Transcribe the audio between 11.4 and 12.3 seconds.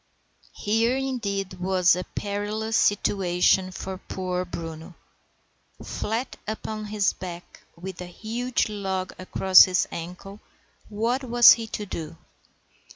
he to do?